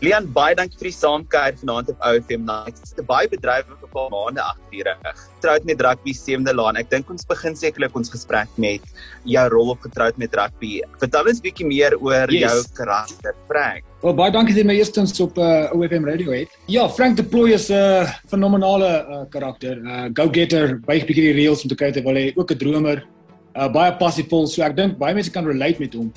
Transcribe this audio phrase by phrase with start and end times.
[0.00, 2.86] Lian, baie dankie vir die saamkuier vanaand op OFM Nights.
[2.88, 5.18] Dit is baie bedrywige paar maande agter die rug.
[5.34, 6.78] Getroud met rugby sewende laan.
[6.80, 8.86] Ek dink ons begin sekerlik ons gesprek met
[9.28, 10.78] jou rol op getroud met rugby.
[11.02, 12.48] Vertel ons 'n bietjie meer oor yes.
[12.48, 13.84] jou karakter, Frank.
[14.00, 16.48] Wel baie dankie dat jy my eerstens op uh, OFM radio het.
[16.64, 19.76] Ja, Frank de Plooi is 'n uh, fenominale uh, karakter.
[19.84, 23.04] Uh, go-getter, baie bietjie die reels om te kyk, hy wil hy ook 'n dromer.
[23.52, 26.08] Uh, baie passievol, so ek dink baie mense kan relate met hom.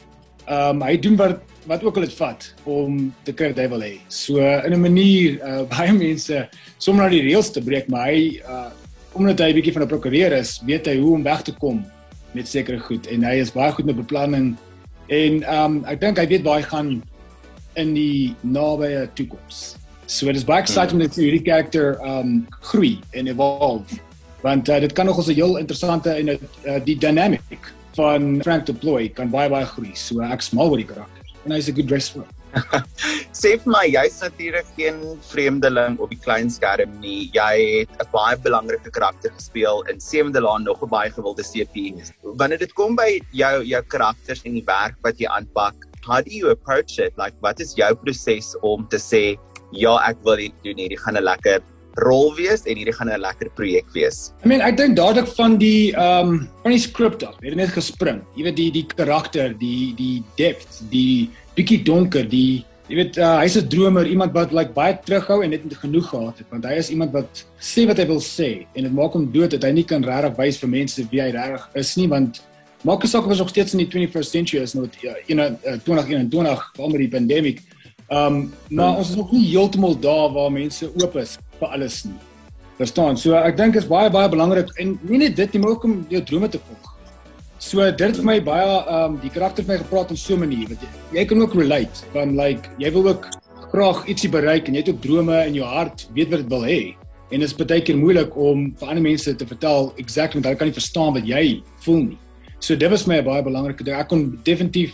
[0.46, 3.68] Ehm um, hy doen wat wat ook al dit vat om te kry wat hy
[3.72, 3.94] wil hê.
[4.12, 8.42] So in 'n manier uh, baie mense sommer na die reëls te breek, maar hy
[8.44, 8.72] uh,
[9.14, 11.86] omdat hy 'n bietjie van 'n prokureur is, weet hy hoe om weg te kom
[12.34, 14.56] met sekere goed en hy is baie goed met beplanning
[15.08, 17.02] en ehm um, ek dink hy weet baie gaan
[17.76, 19.78] in die nabye toekoms.
[20.06, 21.24] So dit is baie exciting om hmm.
[21.24, 24.02] hierdie karakter ehm um, groei en evolve
[24.44, 29.10] want uh, dit kan nog 'n heel interessante en uh, die dynamic van Frank Deploy
[29.10, 29.94] kan baie baie groei.
[29.96, 31.22] So ek smal oor die karakter.
[31.46, 32.24] En hy's 'n good dresser.
[33.34, 35.00] Sê vir my, jy's natuurlik geen
[35.32, 37.30] vreemdeling op die klein skerm nie.
[37.34, 41.98] Jy het 'n baie belangrike karakter gespeel in Sewende Laan nog 'n baie gewilde CP.
[42.22, 45.74] Wanneer dit kom by jou jou karakters en die werk wat jy aanpak,
[46.06, 47.14] how do you approach it?
[47.18, 49.38] Like wat is jou proses om te sê
[49.72, 51.62] ja, ek wil dit doen hierdie gaan 'n lekker
[52.02, 54.34] rol wees en hierdie gaan 'n lekker projek wees.
[54.44, 57.36] I mean, ek dink dadelik van die ehm um, van die skrip af.
[57.42, 58.22] Het net gespring.
[58.36, 63.40] Jy weet die die karakter, die die depth, die bietjie donker, die jy weet uh,
[63.40, 66.76] hy's 'n dromer, iemand wat like baie terughou en net genoeg gehad het, want hy
[66.78, 69.72] is iemand wat sê wat hy wil sê en dit maak hom dood dat hy
[69.72, 72.42] nie kan regtig wys vir mense wie hy regtig is nie, want
[72.84, 74.90] maak asof ons nog steeds in die 21st century is nou,
[75.28, 77.58] you know, uh, 2021, veral met die pandemie.
[78.12, 82.04] Ehm um, maar ons is nog nie heeltemal daar waar mense oop is vir alles
[82.06, 82.20] nie.
[82.80, 83.20] Verstaan?
[83.20, 86.02] So ek dink is baie baie belangrik en nie net dit nie, maar ook om
[86.12, 86.90] jou drome te volg.
[87.64, 90.36] So dit het vir my baie ehm um, die karakter van my gepraat op so
[90.36, 93.30] 'n manier wat jy, jy kan ook relate van like jy wil ook
[93.72, 96.66] graag ietsie bereik en jy het ook drome in jou hart, weet wat dit wil
[96.66, 96.96] hê.
[97.32, 100.58] En dit is baie keer moeilik om vir ander mense te vertel exact want hulle
[100.58, 102.20] kan nie verstaan wat jy voel nie.
[102.60, 103.96] So dit was my baie belangrike ding.
[103.96, 104.94] Ek kon definitief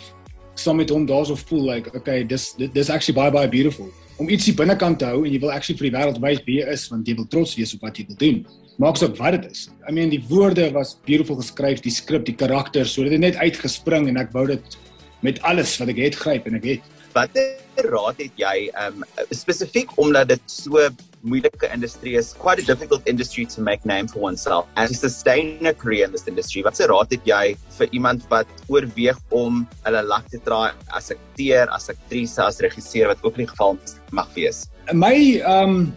[0.55, 4.53] saam met hom daarso voel like okay dis dis actually baie baie beautiful om ietsie
[4.57, 7.07] binnekant te hou en jy wil actually vir die wêreld wys wie jy is want
[7.07, 8.41] jy wil trots wees op wat jy doen.
[8.79, 9.67] Maak saak wat dit is.
[9.87, 13.39] I mean die woorde was beautiful geskryf die skrip die karakter so dit het net
[13.39, 14.79] uitgespring en ek wou dit
[15.25, 19.91] met alles wat ek het gryp en ek het watter raad het jy um spesifiek
[19.99, 20.83] omdat dit so
[21.21, 24.67] moeilike industrie is quite a difficult industry to make name for oneself.
[24.75, 28.47] And to sustain a career in this industry watse raad het jy vir iemand wat
[28.67, 33.49] oorweeg om hulle luck te try as akteur as aktrise as regisseur wat ook in
[33.49, 33.77] geval
[34.11, 34.67] mag wees?
[34.93, 35.91] My um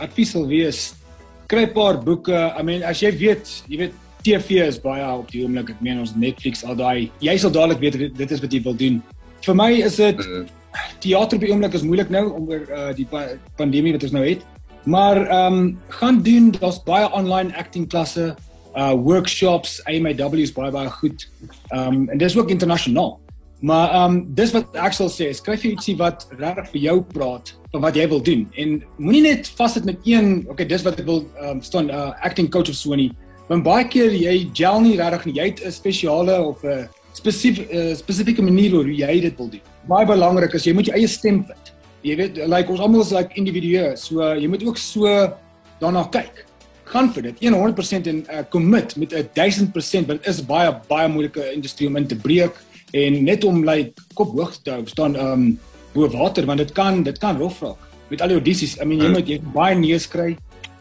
[0.00, 0.94] advies sal wees
[1.48, 2.36] kry 'n paar boeke.
[2.58, 3.94] I mean as jy weet jy weet
[4.26, 5.70] TV is baie op die oomblik.
[5.70, 8.74] Ek meen ons Netflix al daai jy sal dadelik weet dit is wat jy wil
[8.74, 9.02] doen.
[9.46, 10.46] Vir my is dit mm.
[11.00, 14.24] teater op die oomblik is moeilik nou onder uh, die pa pandemie wat ons nou
[14.26, 14.42] het.
[14.86, 18.34] Maar ehm um, gaan doen, daar's baie online acting klasse,
[18.74, 21.30] uh workshops, AMAW is baie baie goed.
[21.68, 23.20] Ehm um, en dis ook internasionaal.
[23.60, 26.96] Maar ehm um, dis wat ek sal sê, skryf jy ietsie wat regtig vir jou
[27.02, 31.00] praat van wat jy wil doen en moenie net vassit met een, okay, dis wat
[31.02, 33.10] ek wil ehm um, staan uh acting coach of so nie.
[33.48, 35.34] Want baie keer jy gel nie regtig nie.
[35.40, 39.64] Jy het 'n spesiale of 'n spesifieke uh, spesifieke manier hoe jy dit wil doen.
[39.88, 41.72] Baie belangrik is jy moet jou eie stem vind.
[42.02, 45.06] Jy weet, like ons almal is like individue, so uh, jy moet ook so
[45.80, 46.44] daarna kyk.
[46.86, 51.08] Gaan vir dit 100% en uh, commit met 'n 1000% want dit is baie baie
[51.08, 52.54] moeilike industrie om in te breek
[52.92, 55.58] en net om like kop hoog te hou staan um
[55.94, 58.76] bo water want dit kan dit kan rof raak met al die audisies.
[58.80, 60.36] I mean jy moet jy baie neus kry.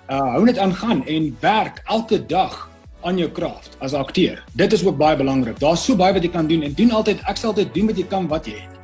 [0.10, 2.70] Uh hou net aan gaan en werk elke dag
[3.06, 4.44] aan jou craft as akteur.
[4.54, 5.60] Dit is ook baie belangrik.
[5.60, 7.98] Daar's so baie wat jy kan doen en doen altyd ek sal altyd doen wat
[7.98, 8.75] jy kan wat jy het.